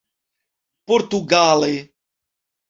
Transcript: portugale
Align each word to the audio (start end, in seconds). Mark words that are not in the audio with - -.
portugale 0.87 1.73